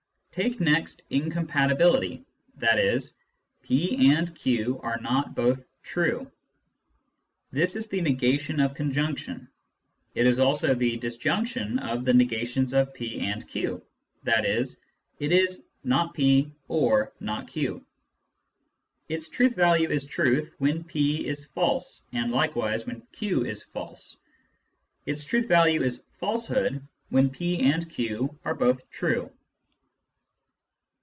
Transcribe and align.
Take 0.33 0.61
next 0.61 1.01
incompatibility, 1.09 2.23
i.e." 2.61 2.99
p 3.63 4.11
and 4.13 4.33
q 4.33 4.79
are 4.81 4.97
not 5.01 5.35
both 5.35 5.67
true." 5.83 6.31
This 7.51 7.75
is 7.75 7.89
the 7.89 7.99
negation 7.99 8.61
of 8.61 8.73
conjunction; 8.73 9.49
it 10.15 10.25
is 10.25 10.39
also 10.39 10.73
the 10.73 10.95
disjunction 10.95 11.79
of 11.79 12.05
the 12.05 12.13
negations 12.13 12.73
of 12.73 12.93
p 12.93 13.19
and 13.19 13.45
q, 13.45 13.85
i.e. 14.25 14.63
it 15.19 15.31
is" 15.33 15.67
not 15.93 16.15
/) 16.19 16.67
or 16.69 17.11
not 17.19 17.53
y." 17.53 17.81
Its 19.09 19.27
truth 19.27 19.53
value 19.53 19.89
is 19.89 20.05
truth 20.05 20.55
when 20.59 20.85
p 20.85 21.27
is 21.27 21.43
false 21.43 22.03
and 22.13 22.31
likewise 22.31 22.87
when 22.87 23.01
q 23.11 23.43
is 23.43 23.63
false; 23.63 24.15
its 25.05 25.25
truth 25.25 25.49
value 25.49 25.83
is 25.83 26.05
falsehood 26.21 26.81
when 27.09 27.29
p 27.29 27.59
and 27.69 27.89
q 27.89 28.39
are 28.45 28.55
both 28.55 28.89
true. 28.91 29.29